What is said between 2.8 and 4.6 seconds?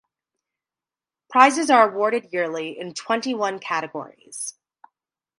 twenty-one categories.